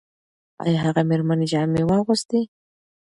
[0.63, 2.39] ایا هغه مېرمنې جامې واغوستې؟